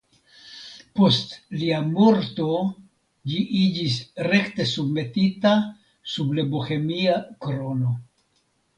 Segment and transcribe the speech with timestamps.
[0.99, 2.47] Post lia morto
[3.33, 5.55] ĝi iĝis rekte submetita
[6.17, 7.99] sub la Bohemia krono.